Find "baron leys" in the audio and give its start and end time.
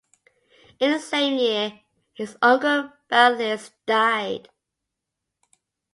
3.07-3.69